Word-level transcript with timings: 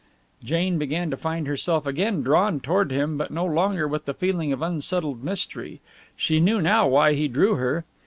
Jane 0.43 0.79
began 0.79 1.11
to 1.11 1.15
find 1.15 1.45
herself 1.45 1.85
again 1.85 2.23
drawn 2.23 2.59
toward 2.59 2.89
him, 2.91 3.19
but 3.19 3.29
no 3.29 3.45
longer 3.45 3.87
with 3.87 4.05
the 4.05 4.15
feeling 4.15 4.51
of 4.51 4.59
unsettled 4.59 5.23
mystery. 5.23 5.79
She 6.17 6.39
knew 6.39 6.59
now 6.59 6.87
why 6.87 7.13
he 7.13 7.27
drew 7.27 7.53
her. 7.57 7.85